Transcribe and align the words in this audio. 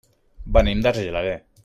Venim 0.55 0.81
d'Argelaguer. 0.87 1.39